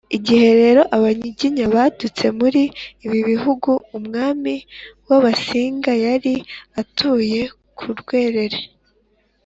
igihe 0.17 0.49
rero 0.61 0.81
abanyiginya 0.97 1.65
badutse 1.75 2.25
muri 2.39 2.61
ibi 3.05 3.19
bihugu, 3.29 3.69
umwami 3.97 4.53
w’abasinga 5.07 5.91
yari 6.05 6.33
atuye 6.81 7.41
ku 7.77 7.85
rwerere 8.01 8.59